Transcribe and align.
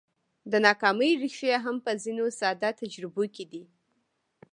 د 0.51 0.53
ناکامۍ 0.67 1.11
ريښې 1.21 1.53
هم 1.65 1.77
په 1.85 1.91
ځينو 2.03 2.25
ساده 2.39 2.69
تجربو 2.81 3.23
کې 3.35 3.45
دي. 3.51 3.63